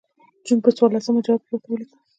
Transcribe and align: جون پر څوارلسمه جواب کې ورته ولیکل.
جون 0.45 0.57
پر 0.63 0.71
څوارلسمه 0.77 1.19
جواب 1.25 1.41
کې 1.47 1.51
ورته 1.55 1.67
ولیکل. 1.69 1.97